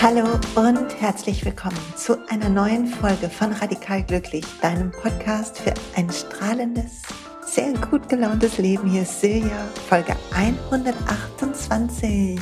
[0.00, 6.08] Hallo und herzlich willkommen zu einer neuen Folge von Radikal Glücklich, deinem Podcast für ein
[6.08, 7.02] strahlendes,
[7.44, 8.88] sehr gut gelauntes Leben.
[8.88, 12.40] Hier ist Silja, Folge 128.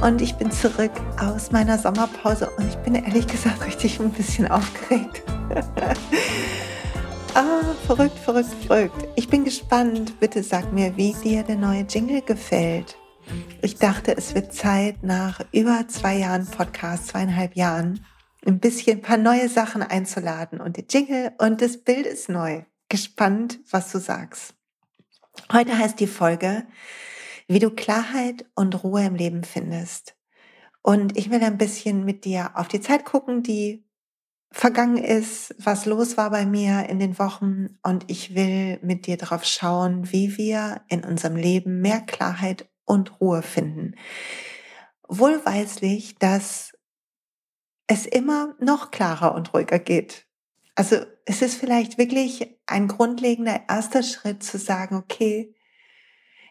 [0.00, 4.48] Und ich bin zurück aus meiner Sommerpause und ich bin ehrlich gesagt richtig ein bisschen
[4.48, 5.25] aufgeregt.
[7.34, 9.08] Ah, verrückt, verrückt, verrückt.
[9.16, 10.18] Ich bin gespannt.
[10.20, 12.96] Bitte sag mir, wie dir der neue Jingle gefällt.
[13.62, 18.04] Ich dachte, es wird Zeit, nach über zwei Jahren Podcast, zweieinhalb Jahren,
[18.46, 20.60] ein bisschen ein paar neue Sachen einzuladen.
[20.60, 22.62] Und der Jingle und das Bild ist neu.
[22.88, 24.54] Gespannt, was du sagst.
[25.52, 26.64] Heute heißt die Folge,
[27.48, 30.14] wie du Klarheit und Ruhe im Leben findest.
[30.82, 33.85] Und ich will ein bisschen mit dir auf die Zeit gucken, die
[34.50, 37.78] vergangen ist, was los war bei mir in den Wochen.
[37.82, 43.20] Und ich will mit dir darauf schauen, wie wir in unserem Leben mehr Klarheit und
[43.20, 43.94] Ruhe finden.
[45.08, 46.72] Wohlweislich, dass
[47.86, 50.26] es immer noch klarer und ruhiger geht.
[50.74, 55.54] Also es ist vielleicht wirklich ein grundlegender erster Schritt zu sagen, okay,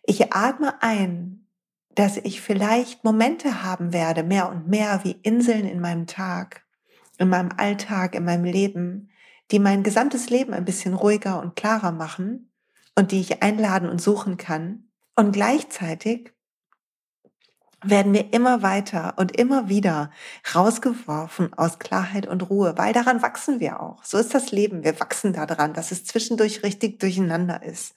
[0.04, 1.48] ich atme ein,
[1.90, 6.65] dass ich vielleicht Momente haben werde, mehr und mehr wie Inseln in meinem Tag,
[7.18, 9.10] in meinem Alltag, in meinem Leben,
[9.52, 12.52] die mein gesamtes Leben ein bisschen ruhiger und klarer machen
[12.96, 14.90] und die ich einladen und suchen kann.
[15.16, 16.34] Und gleichzeitig
[17.84, 20.12] werden wir immer weiter und immer wieder
[20.54, 24.04] rausgeworfen aus Klarheit und Ruhe, weil daran wachsen wir auch.
[24.04, 24.84] So ist das Leben.
[24.84, 27.94] Wir wachsen daran, dass es zwischendurch richtig durcheinander ist.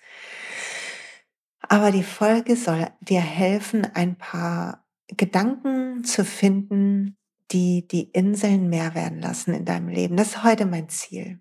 [1.63, 7.18] Aber die Folge soll dir helfen, ein paar Gedanken zu finden,
[7.51, 10.17] die die Inseln mehr werden lassen in deinem Leben.
[10.17, 11.41] Das ist heute mein Ziel.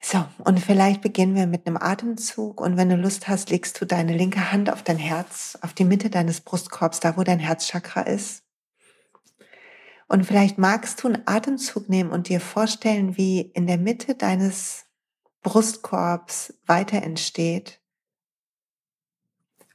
[0.00, 3.84] So, und vielleicht beginnen wir mit einem Atemzug und wenn du Lust hast, legst du
[3.84, 8.02] deine linke Hand auf dein Herz, auf die Mitte deines Brustkorbs, da wo dein Herzchakra
[8.02, 8.42] ist.
[10.06, 14.86] Und vielleicht magst du einen Atemzug nehmen und dir vorstellen, wie in der Mitte deines
[15.42, 17.80] Brustkorbs weiter entsteht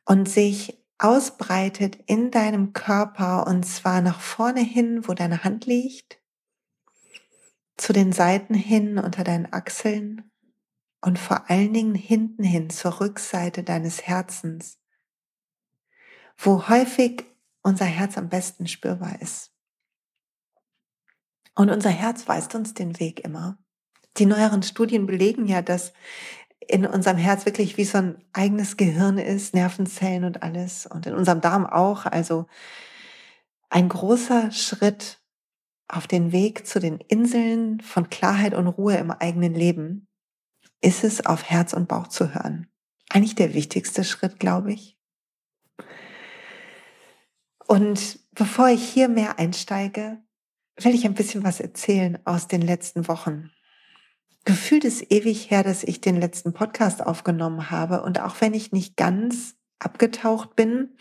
[0.05, 6.19] und sich ausbreitet in deinem Körper und zwar nach vorne hin, wo deine Hand liegt
[7.77, 10.31] zu den Seiten hin unter deinen Achseln
[11.01, 14.79] und vor allen Dingen hinten hin zur Rückseite deines Herzens,
[16.37, 17.25] wo häufig
[17.61, 19.51] unser Herz am besten spürbar ist.
[21.55, 23.57] Und unser Herz weist uns den Weg immer.
[24.17, 25.93] Die neueren Studien belegen ja, dass
[26.67, 31.13] in unserem Herz wirklich wie so ein eigenes Gehirn ist, Nervenzellen und alles und in
[31.13, 32.05] unserem Darm auch.
[32.05, 32.45] Also
[33.69, 35.19] ein großer Schritt
[35.87, 40.07] auf den Weg zu den Inseln von Klarheit und Ruhe im eigenen Leben
[40.81, 42.67] ist es, auf Herz und Bauch zu hören.
[43.09, 44.97] Eigentlich der wichtigste Schritt, glaube ich.
[47.67, 50.21] Und bevor ich hier mehr einsteige,
[50.77, 53.51] will ich ein bisschen was erzählen aus den letzten Wochen.
[54.45, 58.03] Gefühlt ist ewig her, dass ich den letzten Podcast aufgenommen habe.
[58.03, 60.97] Und auch wenn ich nicht ganz abgetaucht bin,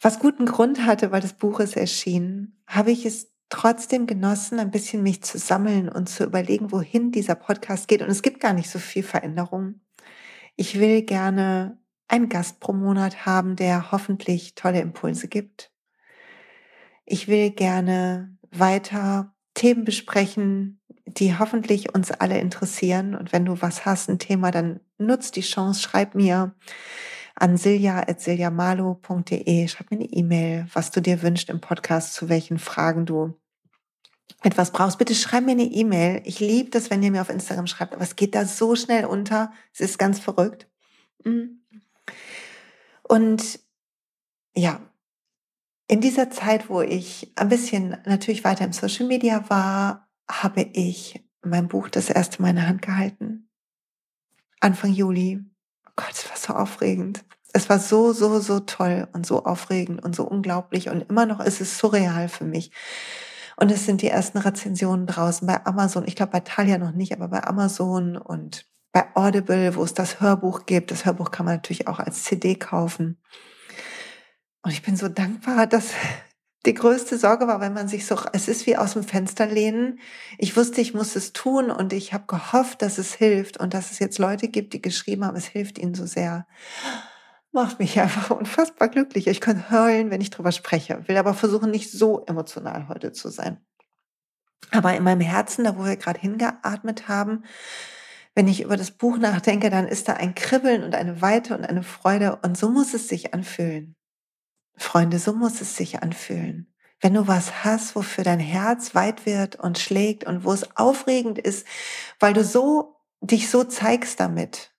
[0.00, 4.70] was guten Grund hatte, weil das Buch ist erschienen, habe ich es trotzdem genossen, ein
[4.70, 8.00] bisschen mich zu sammeln und zu überlegen, wohin dieser Podcast geht.
[8.00, 9.80] Und es gibt gar nicht so viel Veränderung.
[10.56, 11.78] Ich will gerne
[12.08, 15.70] einen Gast pro Monat haben, der hoffentlich tolle Impulse gibt.
[17.04, 20.79] Ich will gerne weiter Themen besprechen,
[21.18, 23.14] die hoffentlich uns alle interessieren.
[23.14, 26.54] Und wenn du was hast, ein Thema, dann nutz die Chance, schreib mir
[27.34, 29.68] an silja.siljamalo.de.
[29.68, 33.34] Schreib mir eine E-Mail, was du dir wünschst im Podcast, zu welchen Fragen du
[34.42, 34.98] etwas brauchst.
[34.98, 36.22] Bitte schreib mir eine E-Mail.
[36.24, 39.04] Ich liebe das, wenn ihr mir auf Instagram schreibt, aber es geht da so schnell
[39.04, 39.52] unter.
[39.72, 40.68] Es ist ganz verrückt.
[41.24, 41.62] Mhm.
[43.02, 43.60] Und
[44.54, 44.80] ja,
[45.88, 51.24] in dieser Zeit, wo ich ein bisschen natürlich weiter im Social Media war, habe ich
[51.42, 53.48] mein Buch das erste Mal in der Hand gehalten.
[54.60, 55.44] Anfang Juli.
[55.96, 57.24] Gott, es war so aufregend.
[57.52, 60.88] Es war so, so, so toll und so aufregend und so unglaublich.
[60.88, 62.70] Und immer noch ist es surreal für mich.
[63.56, 66.06] Und es sind die ersten Rezensionen draußen bei Amazon.
[66.06, 70.20] Ich glaube bei Talia noch nicht, aber bei Amazon und bei Audible, wo es das
[70.20, 70.90] Hörbuch gibt.
[70.90, 73.18] Das Hörbuch kann man natürlich auch als CD kaufen.
[74.62, 75.92] Und ich bin so dankbar, dass
[76.66, 79.98] die größte Sorge war, wenn man sich so, es ist wie aus dem Fenster lehnen.
[80.36, 83.90] Ich wusste, ich muss es tun und ich habe gehofft, dass es hilft und dass
[83.90, 86.46] es jetzt Leute gibt, die geschrieben haben, es hilft ihnen so sehr.
[87.52, 89.26] Macht mich einfach unfassbar glücklich.
[89.26, 93.30] Ich kann heulen, wenn ich drüber spreche, will aber versuchen, nicht so emotional heute zu
[93.30, 93.58] sein.
[94.70, 97.44] Aber in meinem Herzen, da wo wir gerade hingeatmet haben,
[98.34, 101.64] wenn ich über das Buch nachdenke, dann ist da ein Kribbeln und eine Weite und
[101.64, 102.38] eine Freude.
[102.42, 103.96] Und so muss es sich anfühlen.
[104.80, 106.72] Freunde, so muss es sich anfühlen.
[107.00, 111.38] Wenn du was hast, wofür dein Herz weit wird und schlägt und wo es aufregend
[111.38, 111.66] ist,
[112.18, 114.74] weil du so, dich so zeigst damit,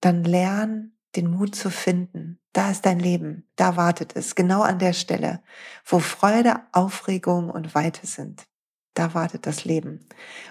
[0.00, 2.40] dann lern den Mut zu finden.
[2.52, 3.48] Da ist dein Leben.
[3.56, 4.34] Da wartet es.
[4.34, 5.42] Genau an der Stelle,
[5.84, 8.46] wo Freude, Aufregung und Weite sind.
[8.94, 10.08] Da wartet das Leben.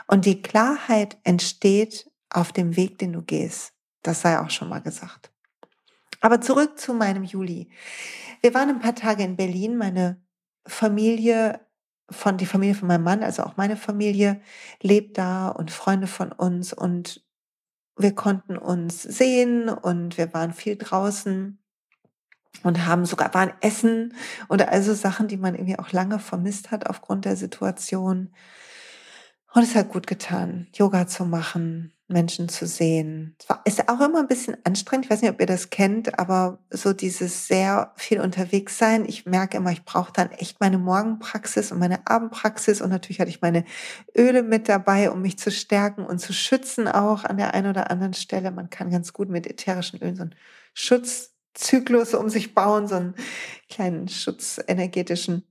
[0.08, 3.74] Und die Klarheit entsteht auf dem Weg, den du gehst.
[4.02, 5.33] Das sei auch schon mal gesagt.
[6.24, 7.68] Aber zurück zu meinem Juli.
[8.42, 9.76] Wir waren ein paar Tage in Berlin.
[9.76, 10.24] Meine
[10.66, 11.60] Familie
[12.10, 14.42] von, die Familie von meinem Mann, also auch meine Familie,
[14.82, 17.26] lebt da und Freunde von uns und
[17.98, 21.62] wir konnten uns sehen und wir waren viel draußen
[22.64, 24.14] und haben sogar waren essen
[24.48, 28.34] oder also Sachen, die man irgendwie auch lange vermisst hat aufgrund der Situation.
[29.54, 33.36] Und es hat gut getan, Yoga zu machen, Menschen zu sehen.
[33.66, 35.06] Es ist auch immer ein bisschen anstrengend.
[35.06, 39.06] Ich weiß nicht, ob ihr das kennt, aber so dieses sehr viel unterwegs sein.
[39.06, 42.82] Ich merke immer, ich brauche dann echt meine Morgenpraxis und meine Abendpraxis.
[42.82, 43.66] Und natürlich hatte ich meine
[44.16, 47.92] Öle mit dabei, um mich zu stärken und zu schützen auch an der einen oder
[47.92, 48.52] anderen Stelle.
[48.52, 50.36] Man kann ganz gut mit ätherischen Ölen so einen
[50.74, 53.16] Schutzzyklus um sich bauen, so einen
[53.70, 55.44] kleinen schutzenergetischen.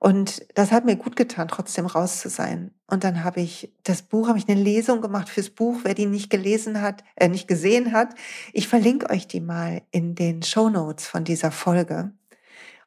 [0.00, 2.72] Und das hat mir gut getan, trotzdem raus zu sein.
[2.86, 5.80] Und dann habe ich das Buch, habe ich eine Lesung gemacht fürs Buch.
[5.82, 8.14] Wer die nicht gelesen hat, äh, nicht gesehen hat,
[8.52, 12.12] ich verlinke euch die mal in den Show Notes von dieser Folge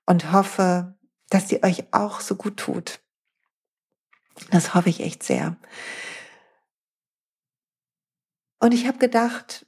[0.05, 0.95] und hoffe,
[1.29, 3.01] dass die euch auch so gut tut.
[4.49, 5.57] Das hoffe ich echt sehr.
[8.59, 9.65] Und ich habe gedacht,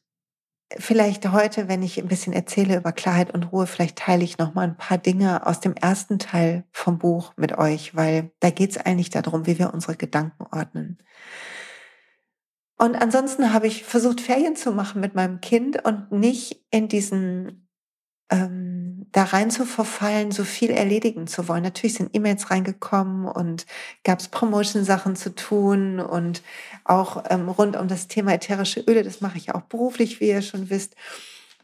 [0.77, 4.53] vielleicht heute, wenn ich ein bisschen erzähle über Klarheit und Ruhe, vielleicht teile ich noch
[4.53, 8.71] mal ein paar Dinge aus dem ersten Teil vom Buch mit euch, weil da geht
[8.71, 10.97] es eigentlich darum, wie wir unsere Gedanken ordnen.
[12.77, 17.69] Und ansonsten habe ich versucht, Ferien zu machen mit meinem Kind und nicht in diesen
[18.29, 21.63] ähm, da rein zu verfallen, so viel erledigen zu wollen.
[21.63, 23.65] Natürlich sind E-Mails reingekommen und
[24.03, 26.41] gab es Promotion-Sachen zu tun und
[26.83, 30.41] auch ähm, rund um das Thema ätherische Öle, das mache ich auch beruflich, wie ihr
[30.41, 30.95] schon wisst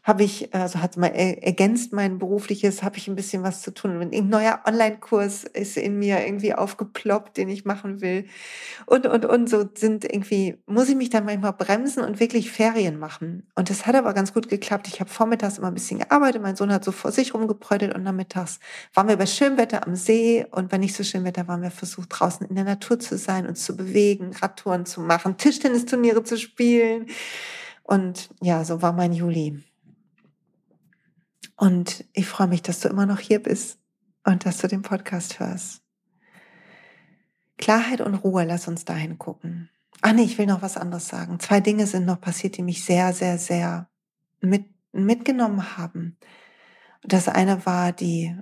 [0.02, 4.00] habe ich, also hat mal ergänzt mein berufliches, habe ich ein bisschen was zu tun.
[4.00, 8.26] Ein neuer Online-Kurs ist in mir irgendwie aufgeploppt, den ich machen will.
[8.86, 12.98] Und, und, und so sind irgendwie, muss ich mich dann manchmal bremsen und wirklich Ferien
[12.98, 13.46] machen.
[13.54, 14.88] Und das hat aber ganz gut geklappt.
[14.88, 16.40] Ich habe vormittags immer ein bisschen gearbeitet.
[16.40, 18.58] Mein Sohn hat so vor sich rumgeprödelt und nachmittags
[18.94, 20.46] waren wir bei Schönwetter am See.
[20.50, 23.46] Und bei nicht so schönem Wetter waren wir versucht, draußen in der Natur zu sein,
[23.46, 27.06] uns zu bewegen, Radtouren zu machen, Tischtennisturniere zu spielen.
[27.82, 29.62] Und ja, so war mein Juli.
[31.60, 33.78] Und ich freue mich, dass du immer noch hier bist
[34.24, 35.82] und dass du den Podcast hörst.
[37.58, 39.68] Klarheit und Ruhe, lass uns dahin gucken.
[40.00, 41.38] Ah nee, ich will noch was anderes sagen.
[41.38, 43.90] Zwei Dinge sind noch passiert, die mich sehr, sehr, sehr
[44.40, 46.16] mit, mitgenommen haben.
[47.02, 48.34] Das eine war die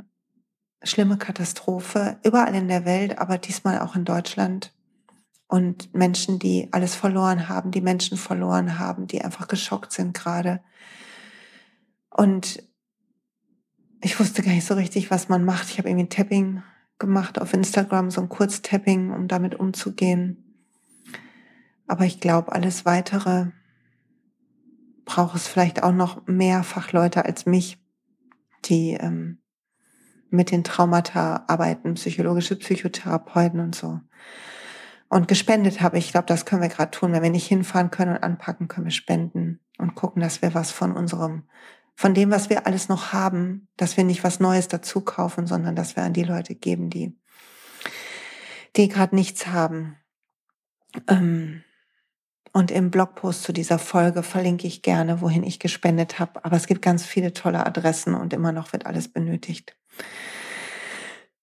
[0.84, 4.72] schlimme Katastrophe überall in der Welt, aber diesmal auch in Deutschland.
[5.48, 10.60] Und Menschen, die alles verloren haben, die Menschen verloren haben, die einfach geschockt sind gerade.
[12.10, 12.67] Und
[14.00, 15.70] ich wusste gar nicht so richtig, was man macht.
[15.70, 16.62] Ich habe irgendwie ein Tapping
[16.98, 20.44] gemacht auf Instagram, so ein Kurztapping, um damit umzugehen.
[21.86, 23.46] Aber ich glaube, alles weitere
[25.04, 27.78] braucht es vielleicht auch noch mehr Fachleute als mich,
[28.66, 29.38] die ähm,
[30.30, 34.00] mit den Traumata arbeiten, psychologische Psychotherapeuten und so.
[35.08, 37.12] Und gespendet habe ich, ich glaube, das können wir gerade tun.
[37.12, 40.70] Wenn wir nicht hinfahren können und anpacken, können wir spenden und gucken, dass wir was
[40.70, 41.44] von unserem
[41.98, 45.74] von dem, was wir alles noch haben, dass wir nicht was Neues dazu kaufen, sondern
[45.74, 47.18] dass wir an die Leute geben, die,
[48.76, 49.96] die gerade nichts haben.
[51.08, 51.64] Ähm,
[52.52, 56.44] und im Blogpost zu dieser Folge verlinke ich gerne, wohin ich gespendet habe.
[56.44, 59.76] Aber es gibt ganz viele tolle Adressen und immer noch wird alles benötigt.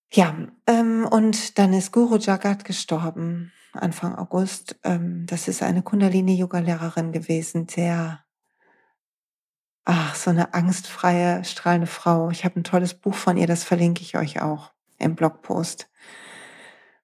[0.09, 4.79] Ja, ähm, und dann ist Guru Jagat gestorben, Anfang August.
[4.85, 8.24] Ähm, das ist eine Kundalini-Yoga-Lehrerin gewesen, der
[9.87, 12.31] Ach, so eine angstfreie, strahlende Frau.
[12.31, 15.87] Ich habe ein tolles Buch von ihr, das verlinke ich euch auch im Blogpost.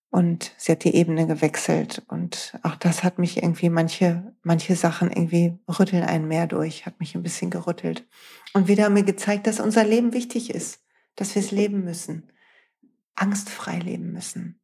[0.10, 2.02] Und sie hat die Ebene gewechselt.
[2.08, 7.00] Und auch das hat mich irgendwie, manche, manche Sachen irgendwie rütteln einen mehr durch, hat
[7.00, 8.08] mich ein bisschen gerüttelt.
[8.54, 10.84] Und wieder mir gezeigt, dass unser Leben wichtig ist,
[11.16, 12.32] dass wir es leben müssen,
[13.14, 14.60] angstfrei leben müssen.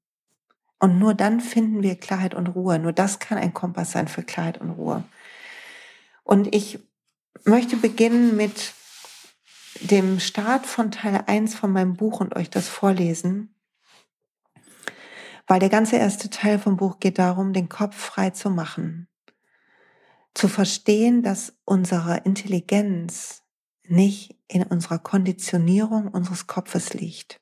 [0.79, 2.79] Und nur dann finden wir Klarheit und Ruhe.
[2.79, 5.03] Nur das kann ein Kompass sein für Klarheit und Ruhe.
[6.23, 6.79] Und ich
[7.45, 8.73] möchte beginnen mit
[9.81, 13.53] dem Start von Teil 1 von meinem Buch und euch das vorlesen,
[15.49, 19.07] Weil der ganze erste Teil vom Buch geht darum, den Kopf frei zu machen.
[20.33, 23.43] Zu verstehen, dass unsere Intelligenz
[23.83, 27.39] nicht in unserer Konditionierung unseres Kopfes liegt,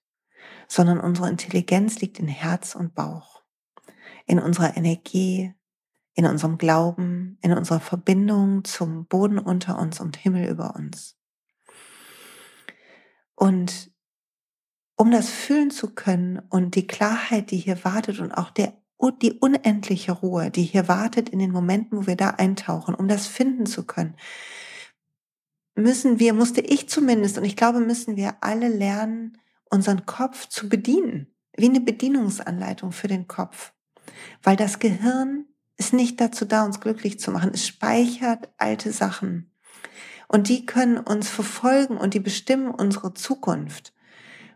[0.67, 3.43] sondern unsere Intelligenz liegt in Herz und Bauch,
[4.27, 5.55] in unserer Energie,
[6.15, 11.17] in unserem Glauben, in unserer Verbindung zum Boden unter uns und Himmel über uns.
[13.35, 13.91] Und
[14.95, 18.73] um das fühlen zu können und die Klarheit, die hier wartet und auch der,
[19.21, 23.27] die unendliche Ruhe, die hier wartet in den Momenten, wo wir da eintauchen, um das
[23.27, 24.15] finden zu können,
[25.75, 29.37] müssen wir, musste ich zumindest, und ich glaube, müssen wir alle lernen,
[29.69, 33.73] unseren Kopf zu bedienen, wie eine Bedienungsanleitung für den Kopf.
[34.41, 35.45] Weil das Gehirn
[35.77, 37.51] ist nicht dazu da, uns glücklich zu machen.
[37.53, 39.51] Es speichert alte Sachen.
[40.27, 43.93] Und die können uns verfolgen und die bestimmen unsere Zukunft.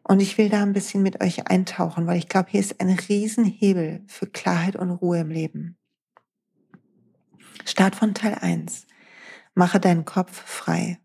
[0.03, 2.89] Und ich will da ein bisschen mit euch eintauchen, weil ich glaube, hier ist ein
[2.89, 5.77] Riesenhebel für Klarheit und Ruhe im Leben.
[7.65, 8.87] Start von Teil 1.
[9.53, 10.99] Mache deinen Kopf frei.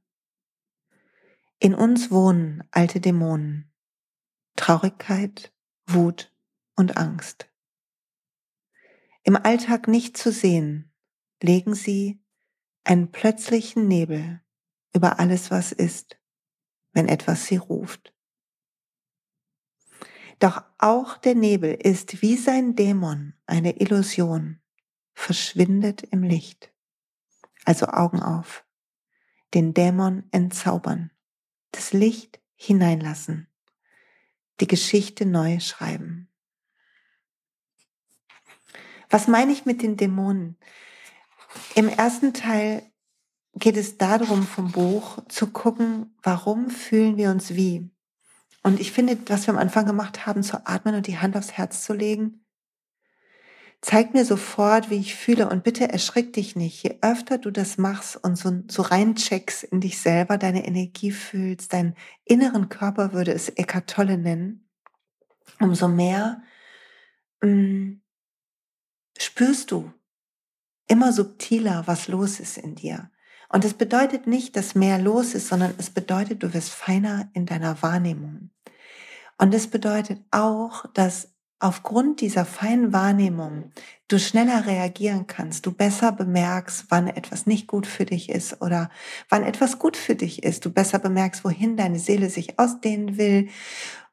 [1.59, 3.71] In uns wohnen alte Dämonen.
[4.57, 5.53] Traurigkeit,
[5.87, 6.33] Wut
[6.77, 7.49] und Angst.
[9.27, 10.93] Im Alltag nicht zu sehen,
[11.43, 12.23] legen sie
[12.85, 14.43] einen plötzlichen Nebel
[14.95, 16.19] über alles, was ist,
[16.93, 18.15] wenn etwas sie ruft.
[20.41, 24.61] Doch auch der Nebel ist wie sein Dämon eine Illusion,
[25.15, 26.75] verschwindet im Licht.
[27.65, 28.67] Also Augen auf,
[29.55, 31.11] den Dämon entzaubern,
[31.71, 33.49] das Licht hineinlassen,
[34.61, 36.29] die Geschichte neu schreiben.
[39.15, 40.57] Was meine ich mit den Dämonen?
[41.77, 42.83] Im ersten Teil
[43.55, 47.89] geht es darum vom Buch zu gucken, warum fühlen wir uns wie.
[48.65, 51.53] Und ich finde, was wir am Anfang gemacht haben, zu atmen und die Hand aufs
[51.53, 52.45] Herz zu legen,
[53.83, 55.49] zeigt mir sofort, wie ich fühle.
[55.49, 56.83] Und bitte erschrick dich nicht.
[56.83, 61.73] Je öfter du das machst und so, so reincheckst in dich selber, deine Energie fühlst,
[61.73, 61.95] deinen
[62.25, 64.69] inneren Körper würde es Eckart Tolle nennen,
[65.61, 66.43] umso mehr
[67.43, 68.04] mh, mm,
[69.19, 69.93] spürst du
[70.87, 73.11] immer subtiler, was los ist in dir.
[73.49, 77.47] Und es bedeutet nicht, dass mehr los ist, sondern es bedeutet, du wirst feiner in
[77.47, 78.51] deiner Wahrnehmung.
[79.39, 83.73] Und es bedeutet auch, dass aufgrund dieser feinen Wahrnehmung
[84.09, 88.91] du schneller reagieren kannst, du besser bemerkst, wann etwas nicht gut für dich ist oder
[89.29, 93.49] wann etwas gut für dich ist, du besser bemerkst, wohin deine Seele sich ausdehnen will,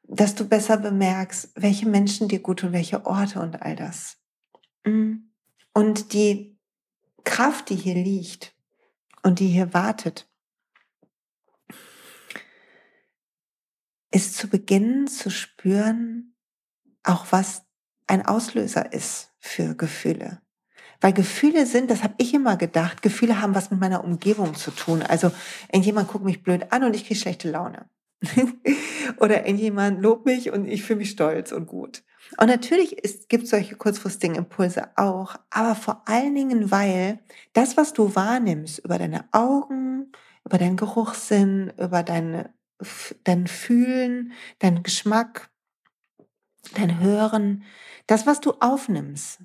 [0.04, 4.21] dass du besser bemerkst, welche Menschen dir gut tun, welche Orte und all das.
[4.84, 5.14] Mm.
[5.72, 6.58] Und die
[7.24, 8.54] Kraft, die hier liegt
[9.22, 10.28] und die hier wartet,
[14.10, 16.34] ist zu beginnen zu spüren,
[17.02, 17.64] auch was
[18.06, 20.42] ein Auslöser ist für Gefühle.
[21.00, 24.70] Weil Gefühle sind, das habe ich immer gedacht, Gefühle haben was mit meiner Umgebung zu
[24.70, 25.02] tun.
[25.02, 25.32] Also
[25.68, 27.88] irgendjemand guckt mich blöd an und ich kriege schlechte Laune.
[29.16, 32.04] Oder irgendjemand lobt mich und ich fühle mich stolz und gut.
[32.38, 32.96] Und natürlich
[33.28, 37.20] gibt es solche kurzfristigen Impulse auch, aber vor allen Dingen, weil
[37.52, 40.12] das, was du wahrnimmst über deine Augen,
[40.44, 42.54] über deinen Geruchssinn, über deine
[43.24, 45.50] dein Fühlen, dein Geschmack,
[46.74, 47.64] dein Hören,
[48.06, 49.42] das, was du aufnimmst,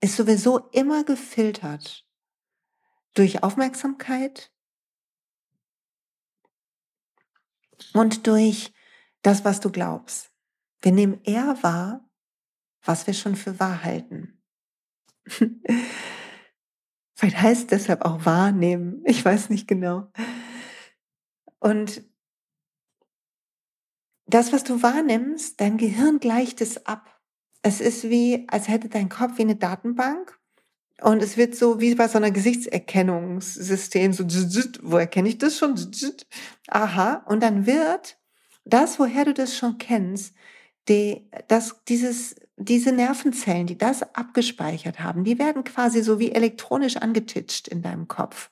[0.00, 2.06] ist sowieso immer gefiltert
[3.14, 4.52] durch Aufmerksamkeit
[7.94, 8.72] und durch
[9.22, 10.35] das, was du glaubst.
[10.86, 12.08] Wir nehmen eher wahr,
[12.84, 14.40] was wir schon für wahr halten.
[17.12, 19.02] Vielleicht heißt deshalb auch wahrnehmen.
[19.04, 20.12] Ich weiß nicht genau.
[21.58, 22.04] Und
[24.26, 27.20] das, was du wahrnimmst, dein Gehirn gleicht es ab.
[27.62, 30.38] Es ist wie, als hätte dein Kopf wie eine Datenbank
[31.00, 34.24] und es wird so wie bei so einer Gesichtserkennungssystem, so,
[34.82, 35.74] wo erkenne ich das schon?
[36.68, 37.24] Aha.
[37.26, 38.20] Und dann wird
[38.64, 40.32] das, woher du das schon kennst,
[40.88, 46.96] die, das, dieses, diese Nervenzellen, die das abgespeichert haben, die werden quasi so wie elektronisch
[46.96, 48.50] angetitscht in deinem Kopf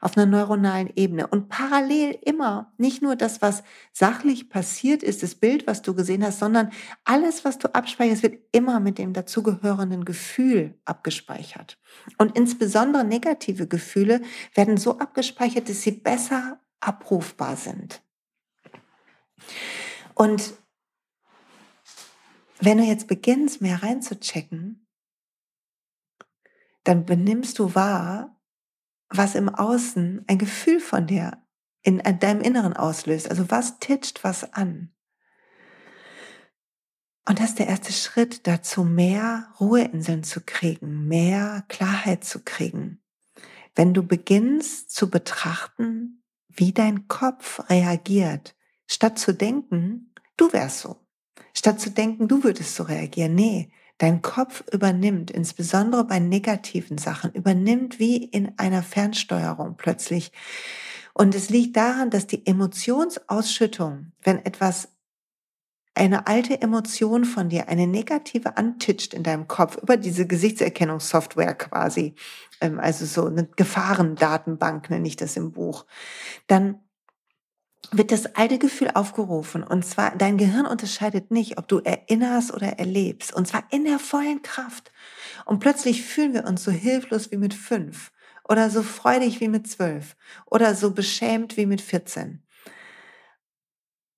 [0.00, 1.26] auf einer neuronalen Ebene.
[1.26, 3.62] Und parallel immer nicht nur das, was
[3.92, 6.70] sachlich passiert ist, das Bild, was du gesehen hast, sondern
[7.04, 11.78] alles, was du abspeicherst, wird immer mit dem dazugehörenden Gefühl abgespeichert.
[12.18, 14.20] Und insbesondere negative Gefühle
[14.54, 18.02] werden so abgespeichert, dass sie besser abrufbar sind.
[20.14, 20.54] Und
[22.58, 24.86] wenn du jetzt beginnst, mehr reinzuchecken,
[26.84, 28.40] dann benimmst du wahr,
[29.08, 31.42] was im Außen ein Gefühl von dir
[31.82, 33.30] in deinem Inneren auslöst.
[33.30, 34.92] Also was titscht was an?
[37.28, 43.02] Und das ist der erste Schritt dazu, mehr Ruheinseln zu kriegen, mehr Klarheit zu kriegen.
[43.74, 51.05] Wenn du beginnst zu betrachten, wie dein Kopf reagiert, statt zu denken, du wärst so.
[51.56, 53.34] Statt zu denken, du würdest so reagieren.
[53.34, 60.32] Nee, dein Kopf übernimmt, insbesondere bei negativen Sachen, übernimmt wie in einer Fernsteuerung plötzlich.
[61.14, 64.88] Und es liegt daran, dass die Emotionsausschüttung, wenn etwas
[65.94, 72.16] eine alte Emotion von dir, eine negative antitscht in deinem Kopf über diese Gesichtserkennungssoftware quasi,
[72.60, 75.86] ähm, also so eine Gefahrendatenbank nenne ich das im Buch,
[76.48, 76.80] dann
[77.92, 79.62] wird das alte Gefühl aufgerufen.
[79.62, 83.32] Und zwar, dein Gehirn unterscheidet nicht, ob du erinnerst oder erlebst.
[83.34, 84.92] Und zwar in der vollen Kraft.
[85.44, 88.12] Und plötzlich fühlen wir uns so hilflos wie mit fünf.
[88.48, 90.16] Oder so freudig wie mit zwölf.
[90.46, 92.42] Oder so beschämt wie mit 14.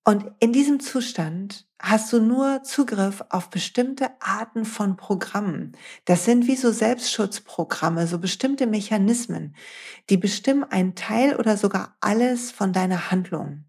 [0.03, 5.73] Und in diesem Zustand hast du nur Zugriff auf bestimmte Arten von Programmen.
[6.05, 9.55] Das sind wie so Selbstschutzprogramme, so bestimmte Mechanismen,
[10.09, 13.65] die bestimmen einen Teil oder sogar alles von deiner Handlung.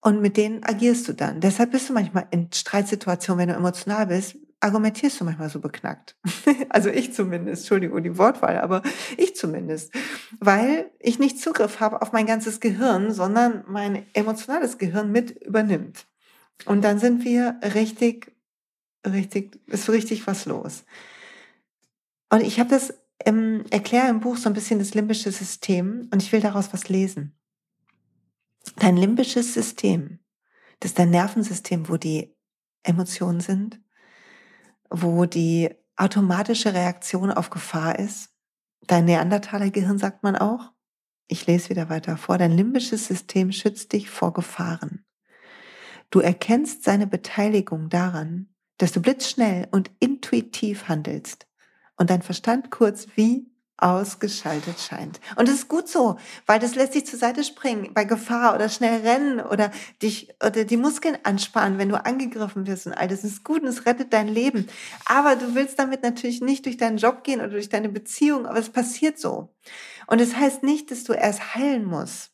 [0.00, 1.40] Und mit denen agierst du dann.
[1.40, 6.16] Deshalb bist du manchmal in Streitsituationen, wenn du emotional bist, argumentierst du manchmal so beknackt.
[6.68, 8.82] also ich zumindest, Entschuldigung die Wortwahl, aber
[9.16, 9.92] ich zumindest.
[10.40, 16.06] Weil ich nicht Zugriff habe auf mein ganzes Gehirn, sondern mein emotionales Gehirn mit übernimmt.
[16.64, 18.34] Und dann sind wir richtig,
[19.06, 20.84] richtig, ist richtig was los.
[22.30, 22.94] Und ich habe das
[23.24, 26.88] ähm, erkläre im Buch so ein bisschen das limbische System und ich will daraus was
[26.88, 27.36] lesen.
[28.76, 30.18] Dein limbisches System,
[30.80, 32.34] das ist dein Nervensystem, wo die
[32.82, 33.80] Emotionen sind,
[34.90, 38.30] wo die automatische Reaktion auf Gefahr ist.
[38.86, 40.72] Dein Neandertaler-Gehirn sagt man auch.
[41.28, 42.38] Ich lese wieder weiter vor.
[42.38, 45.04] Dein limbisches System schützt dich vor Gefahren.
[46.10, 51.48] Du erkennst seine Beteiligung daran, dass du blitzschnell und intuitiv handelst
[51.96, 55.20] und dein Verstand kurz wie ausgeschaltet scheint.
[55.36, 58.68] Und das ist gut so, weil das lässt dich zur Seite springen bei Gefahr oder
[58.68, 59.70] schnell rennen oder
[60.02, 63.68] dich oder die Muskeln anspannen, wenn du angegriffen wirst und all das ist gut und
[63.68, 64.66] es rettet dein Leben.
[65.04, 68.58] Aber du willst damit natürlich nicht durch deinen Job gehen oder durch deine Beziehung, aber
[68.58, 69.54] es passiert so.
[70.06, 72.32] Und es das heißt nicht, dass du erst heilen musst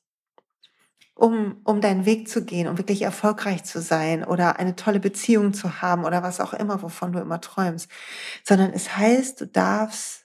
[1.14, 5.52] um, um deinen Weg zu gehen, um wirklich erfolgreich zu sein oder eine tolle Beziehung
[5.52, 7.88] zu haben oder was auch immer, wovon du immer träumst,
[8.44, 10.21] sondern es heißt, du darfst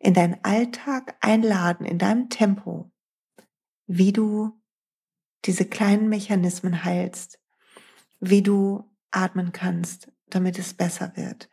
[0.00, 2.90] in deinen Alltag einladen, in deinem Tempo,
[3.86, 4.60] wie du
[5.44, 7.38] diese kleinen Mechanismen heilst,
[8.18, 11.50] wie du atmen kannst, damit es besser wird,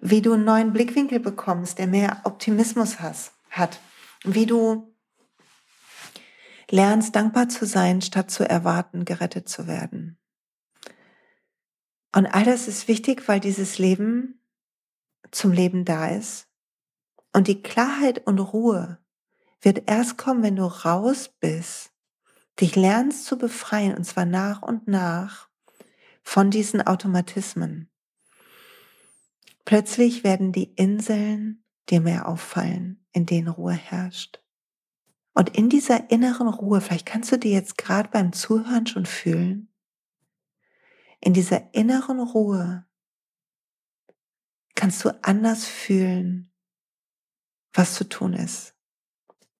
[0.00, 3.80] wie du einen neuen Blickwinkel bekommst, der mehr Optimismus has, hat,
[4.24, 4.94] wie du
[6.70, 10.18] lernst dankbar zu sein, statt zu erwarten, gerettet zu werden.
[12.14, 14.42] Und all das ist wichtig, weil dieses Leben
[15.30, 16.47] zum Leben da ist.
[17.32, 18.98] Und die Klarheit und Ruhe
[19.60, 21.92] wird erst kommen, wenn du raus bist,
[22.60, 25.48] dich lernst zu befreien, und zwar nach und nach
[26.22, 27.90] von diesen Automatismen.
[29.64, 34.40] Plötzlich werden die Inseln dir mehr auffallen, in denen Ruhe herrscht.
[35.34, 39.68] Und in dieser inneren Ruhe, vielleicht kannst du dir jetzt gerade beim Zuhören schon fühlen,
[41.20, 42.86] in dieser inneren Ruhe
[44.74, 46.47] kannst du anders fühlen,
[47.78, 48.74] was zu tun ist.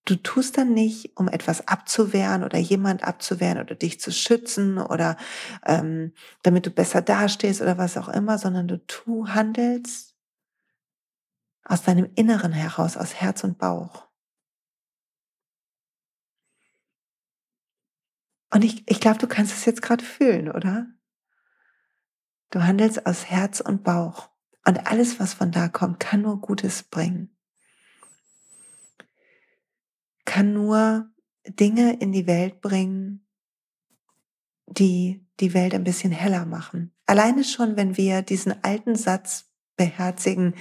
[0.05, 5.17] Du tust dann nicht, um etwas abzuwehren oder jemand abzuwehren oder dich zu schützen oder
[5.67, 10.17] ähm, damit du besser dastehst oder was auch immer, sondern du tu, handelst
[11.63, 14.09] aus deinem Inneren heraus, aus Herz und Bauch.
[18.51, 20.87] Und ich, ich glaube, du kannst es jetzt gerade fühlen, oder?
[22.51, 24.31] Du handelst aus Herz und Bauch.
[24.67, 27.38] Und alles, was von da kommt, kann nur Gutes bringen.
[30.29, 31.09] Kann nur
[31.47, 33.27] Dinge in die Welt bringen,
[34.67, 36.93] die die Welt ein bisschen heller machen.
[37.07, 40.55] Alleine schon, wenn wir diesen alten Satz beherzigen,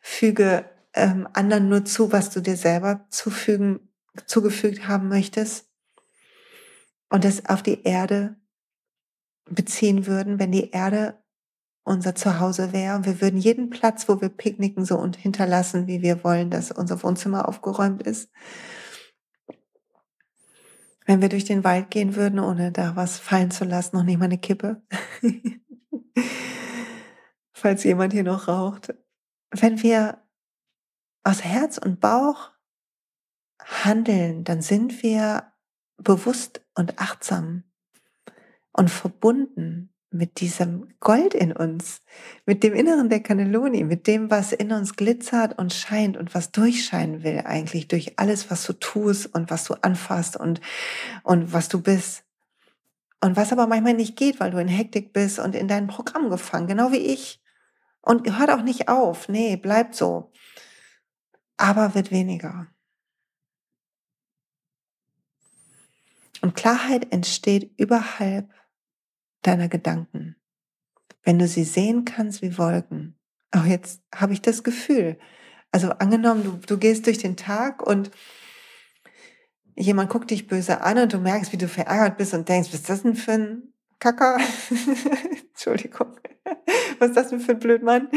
[0.00, 3.90] füge ähm, anderen nur zu, was du dir selber zufügen,
[4.26, 5.66] zugefügt haben möchtest,
[7.10, 8.36] und das auf die Erde
[9.50, 11.18] beziehen würden, wenn die Erde
[11.82, 16.02] unser Zuhause wäre und wir würden jeden Platz, wo wir picknicken, so und hinterlassen, wie
[16.02, 18.30] wir wollen, dass unser Wohnzimmer aufgeräumt ist.
[21.10, 24.20] Wenn wir durch den Wald gehen würden, ohne da was fallen zu lassen, noch nicht
[24.20, 24.80] mal eine Kippe.
[27.52, 28.94] Falls jemand hier noch raucht.
[29.50, 30.22] Wenn wir
[31.24, 32.52] aus Herz und Bauch
[33.60, 35.52] handeln, dann sind wir
[35.96, 37.64] bewusst und achtsam
[38.70, 42.02] und verbunden mit diesem Gold in uns,
[42.44, 46.50] mit dem Inneren der Cannelloni, mit dem, was in uns glitzert und scheint und was
[46.50, 50.60] durchscheinen will eigentlich durch alles, was du tust und was du anfasst und,
[51.22, 52.24] und was du bist.
[53.22, 56.30] Und was aber manchmal nicht geht, weil du in Hektik bist und in dein Programm
[56.30, 57.40] gefangen, genau wie ich.
[58.00, 59.28] Und hört auch nicht auf.
[59.28, 60.32] Nee, bleibt so.
[61.56, 62.66] Aber wird weniger.
[66.40, 68.48] Und Klarheit entsteht überhalb
[69.42, 70.36] deiner Gedanken.
[71.22, 73.18] Wenn du sie sehen kannst wie Wolken.
[73.52, 75.18] Auch jetzt habe ich das Gefühl.
[75.72, 78.10] Also angenommen, du, du gehst durch den Tag und
[79.76, 82.80] jemand guckt dich böse an und du merkst, wie du verärgert bist und denkst, was
[82.80, 84.38] ist das denn für ein Kacker?
[85.50, 86.16] Entschuldigung.
[86.98, 88.08] Was ist das denn für ein Blödmann?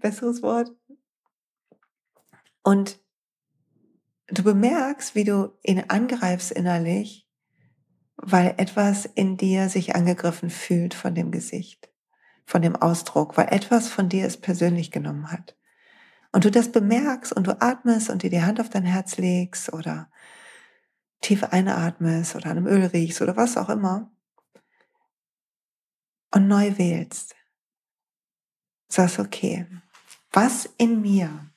[0.00, 0.72] Besseres Wort.
[2.62, 3.00] Und
[4.28, 7.27] du bemerkst, wie du ihn angreifst innerlich
[8.20, 11.88] weil etwas in dir sich angegriffen fühlt von dem Gesicht,
[12.44, 15.56] von dem Ausdruck, weil etwas von dir es persönlich genommen hat.
[16.32, 19.72] Und du das bemerkst und du atmest und dir die Hand auf dein Herz legst
[19.72, 20.10] oder
[21.20, 24.10] tief einatmest oder an einem Öl riechst oder was auch immer
[26.30, 27.34] und neu wählst.
[28.88, 29.66] Sagst, okay,
[30.32, 31.50] was in mir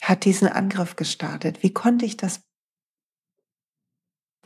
[0.00, 1.62] hat diesen Angriff gestartet?
[1.62, 2.45] Wie konnte ich das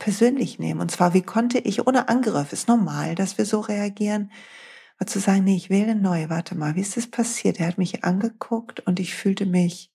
[0.01, 0.81] persönlich nehmen.
[0.81, 4.31] Und zwar, wie konnte ich ohne Angriff, ist normal, dass wir so reagieren,
[4.97, 7.59] aber zu sagen, nee, ich wähle neu, warte mal, wie ist das passiert?
[7.59, 9.93] Er hat mich angeguckt und ich fühlte mich,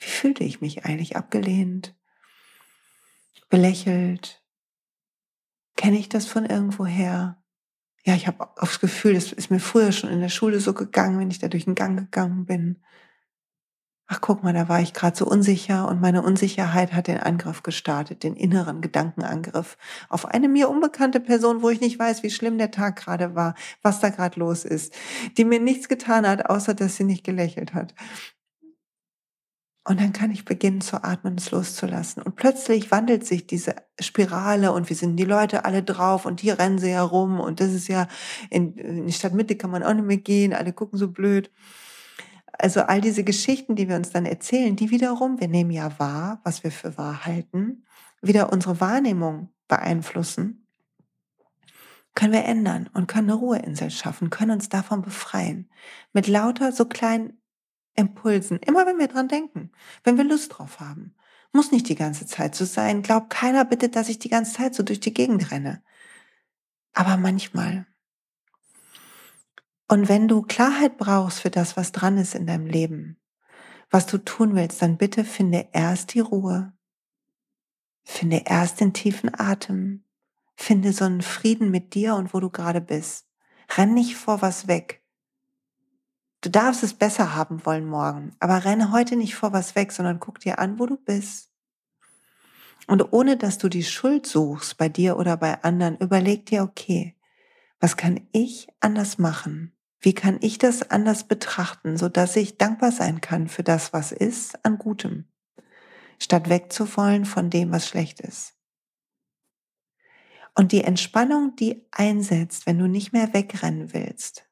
[0.00, 1.16] wie fühlte ich mich eigentlich?
[1.16, 1.96] Abgelehnt,
[3.48, 4.44] belächelt.
[5.76, 7.42] Kenne ich das von irgendwoher?
[8.04, 11.18] Ja, ich habe aufs Gefühl, das ist mir früher schon in der Schule so gegangen,
[11.18, 12.82] wenn ich da durch den Gang gegangen bin
[14.08, 17.62] ach guck mal, da war ich gerade so unsicher und meine Unsicherheit hat den Angriff
[17.62, 19.76] gestartet, den inneren Gedankenangriff
[20.08, 23.54] auf eine mir unbekannte Person, wo ich nicht weiß, wie schlimm der Tag gerade war,
[23.82, 24.94] was da gerade los ist,
[25.36, 27.94] die mir nichts getan hat, außer dass sie nicht gelächelt hat.
[29.84, 32.22] Und dann kann ich beginnen zu atmen es loszulassen.
[32.22, 36.58] Und plötzlich wandelt sich diese Spirale und wir sind die Leute alle drauf und hier
[36.58, 38.06] rennen sie herum und das ist ja
[38.50, 41.50] in, in die Stadtmitte kann man auch nicht mehr gehen, alle gucken so blöd.
[42.58, 46.40] Also all diese Geschichten, die wir uns dann erzählen, die wiederum, wir nehmen ja wahr,
[46.42, 47.84] was wir für wahr halten,
[48.20, 50.66] wieder unsere Wahrnehmung beeinflussen,
[52.16, 55.70] können wir ändern und können eine Ruheinsel schaffen, können uns davon befreien.
[56.12, 57.40] Mit lauter so kleinen
[57.94, 59.70] Impulsen, immer wenn wir dran denken,
[60.02, 61.14] wenn wir Lust drauf haben.
[61.52, 63.02] Muss nicht die ganze Zeit so sein.
[63.02, 65.82] Glaubt keiner bitte, dass ich die ganze Zeit so durch die Gegend renne.
[66.92, 67.86] Aber manchmal.
[69.88, 73.18] Und wenn du Klarheit brauchst für das, was dran ist in deinem Leben,
[73.90, 76.74] was du tun willst, dann bitte finde erst die Ruhe,
[78.04, 80.04] finde erst den tiefen Atem,
[80.56, 83.26] finde so einen Frieden mit dir und wo du gerade bist.
[83.76, 85.02] Renn nicht vor was weg.
[86.42, 90.20] Du darfst es besser haben wollen morgen, aber renne heute nicht vor was weg, sondern
[90.20, 91.50] guck dir an, wo du bist.
[92.86, 97.16] Und ohne dass du die Schuld suchst bei dir oder bei anderen, überleg dir, okay,
[97.80, 99.72] was kann ich anders machen?
[100.00, 104.12] Wie kann ich das anders betrachten, so dass ich dankbar sein kann für das, was
[104.12, 105.26] ist, an Gutem,
[106.20, 108.54] statt wegzufallen von dem, was schlecht ist?
[110.54, 114.48] Und die Entspannung, die einsetzt, wenn du nicht mehr wegrennen willst,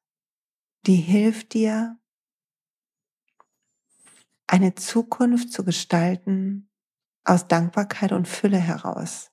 [0.86, 1.98] die hilft dir,
[4.46, 6.70] eine Zukunft zu gestalten
[7.24, 9.32] aus Dankbarkeit und Fülle heraus,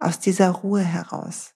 [0.00, 1.54] aus dieser Ruhe heraus.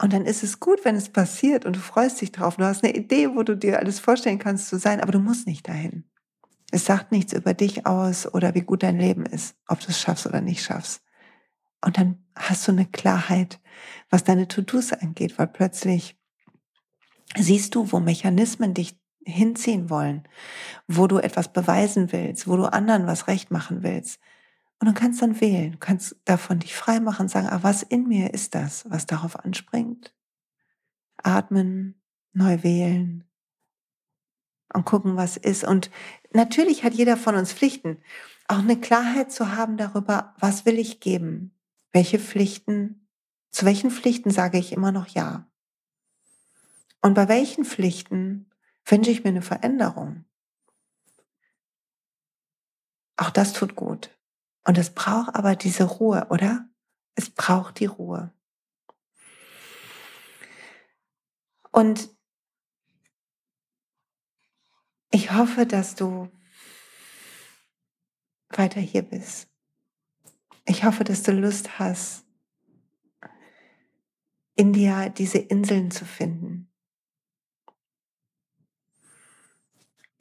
[0.00, 2.56] Und dann ist es gut, wenn es passiert und du freust dich drauf.
[2.56, 5.46] Du hast eine Idee, wo du dir alles vorstellen kannst zu sein, aber du musst
[5.46, 6.04] nicht dahin.
[6.72, 10.00] Es sagt nichts über dich aus oder wie gut dein Leben ist, ob du es
[10.00, 11.02] schaffst oder nicht schaffst.
[11.84, 13.60] Und dann hast du eine Klarheit,
[14.10, 16.18] was deine To-Dos angeht, weil plötzlich
[17.36, 20.26] siehst du, wo Mechanismen dich hinziehen wollen,
[20.88, 24.20] wo du etwas beweisen willst, wo du anderen was recht machen willst.
[24.80, 28.06] Und du kannst dann wählen, du kannst davon dich frei machen, sagen, ah, was in
[28.06, 30.14] mir ist das, was darauf anspringt?
[31.16, 33.24] Atmen, neu wählen
[34.74, 35.64] und gucken, was ist.
[35.64, 35.90] Und
[36.32, 38.02] natürlich hat jeder von uns Pflichten.
[38.48, 41.54] Auch eine Klarheit zu haben darüber, was will ich geben?
[41.92, 43.08] Welche Pflichten,
[43.50, 45.48] zu welchen Pflichten sage ich immer noch Ja?
[47.00, 48.50] Und bei welchen Pflichten
[48.84, 50.24] wünsche ich mir eine Veränderung?
[53.16, 54.10] Auch das tut gut.
[54.64, 56.68] Und es braucht aber diese Ruhe, oder?
[57.14, 58.32] Es braucht die Ruhe.
[61.70, 62.08] Und
[65.10, 66.30] ich hoffe, dass du
[68.48, 69.48] weiter hier bist.
[70.64, 72.24] Ich hoffe, dass du Lust hast,
[74.56, 76.73] in dir diese Inseln zu finden.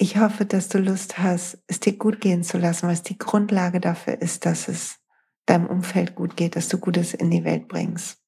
[0.03, 3.17] Ich hoffe, dass du Lust hast, es dir gut gehen zu lassen, weil es die
[3.17, 4.99] Grundlage dafür ist, dass es
[5.45, 8.21] deinem Umfeld gut geht, dass du Gutes in die Welt bringst.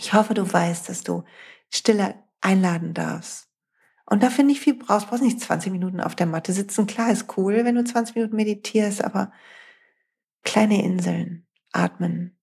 [0.00, 1.24] Ich hoffe, du weißt, dass du
[1.68, 3.50] Stille einladen darfst.
[4.06, 6.86] Und dafür nicht viel brauchst, brauchst nicht 20 Minuten auf der Matte sitzen.
[6.86, 9.32] Klar ist cool, wenn du 20 Minuten meditierst, aber
[10.44, 12.38] kleine Inseln, atmen,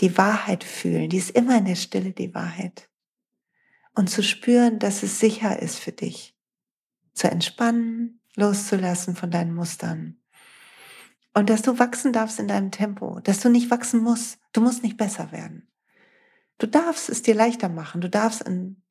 [0.00, 2.88] die Wahrheit fühlen, die ist immer in der Stille die Wahrheit.
[3.94, 6.31] Und zu spüren, dass es sicher ist für dich,
[7.14, 10.18] zu entspannen, loszulassen von deinen Mustern.
[11.34, 14.38] Und dass du wachsen darfst in deinem Tempo, dass du nicht wachsen musst.
[14.52, 15.68] Du musst nicht besser werden.
[16.58, 18.00] Du darfst es dir leichter machen.
[18.00, 18.82] Du darfst ein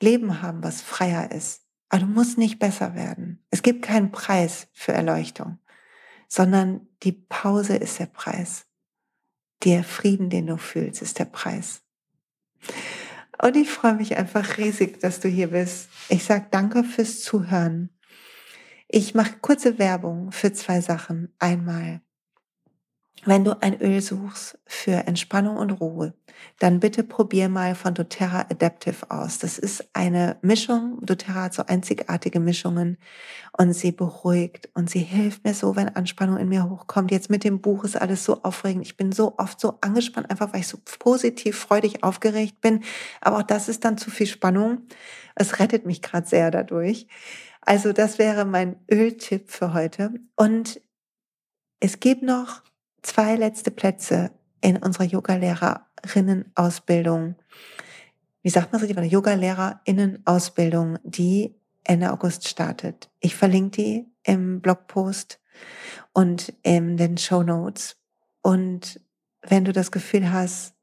[0.00, 1.62] Leben haben, was freier ist.
[1.88, 3.44] Aber du musst nicht besser werden.
[3.50, 5.58] Es gibt keinen Preis für Erleuchtung,
[6.28, 8.66] sondern die Pause ist der Preis.
[9.64, 11.82] Der Frieden, den du fühlst, ist der Preis.
[13.42, 15.88] Und ich freue mich einfach riesig, dass du hier bist.
[16.08, 17.90] Ich sage danke fürs Zuhören.
[18.88, 21.32] Ich mache kurze Werbung für zwei Sachen.
[21.38, 22.02] Einmal
[23.24, 26.14] wenn du ein Öl suchst für Entspannung und Ruhe,
[26.58, 29.38] dann bitte probier mal von doTERRA Adaptive aus.
[29.38, 30.98] Das ist eine Mischung.
[31.02, 32.96] doTERRA hat so einzigartige Mischungen
[33.56, 37.10] und sie beruhigt und sie hilft mir so, wenn Anspannung in mir hochkommt.
[37.10, 38.86] Jetzt mit dem Buch ist alles so aufregend.
[38.86, 42.82] Ich bin so oft so angespannt, einfach weil ich so positiv, freudig, aufgeregt bin.
[43.20, 44.86] Aber auch das ist dann zu viel Spannung.
[45.34, 47.06] Es rettet mich gerade sehr dadurch.
[47.60, 50.14] Also das wäre mein Öltipp für heute.
[50.36, 50.80] Und
[51.80, 52.62] es gibt noch
[53.02, 57.36] zwei letzte Plätze in unserer Yoga-Lehrerinnen-Ausbildung.
[58.42, 63.10] Wie sagt man so, die Yoga-Lehrerinnen-Ausbildung, die Ende August startet.
[63.20, 65.40] Ich verlinke die im Blogpost
[66.12, 67.96] und in den Show Notes.
[68.42, 69.00] Und
[69.42, 70.74] wenn du das Gefühl hast,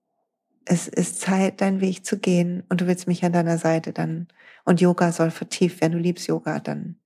[0.65, 4.27] es ist Zeit, deinen Weg zu gehen und du willst mich an deiner Seite, dann,
[4.65, 6.97] und Yoga soll vertieft werden, du liebst Yoga, dann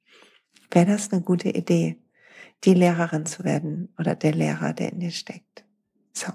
[0.71, 2.00] wäre das eine gute Idee
[2.63, 5.65] die Lehrerin zu werden oder der Lehrer, der in dir steckt.
[6.13, 6.32] So.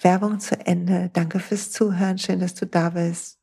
[0.00, 1.10] Werbung zu Ende.
[1.12, 2.18] Danke fürs Zuhören.
[2.18, 3.38] Schön, dass du da bist.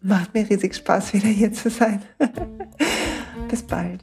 [0.00, 2.02] Macht mir riesig Spaß, wieder hier zu sein.
[3.48, 4.02] Bis bald.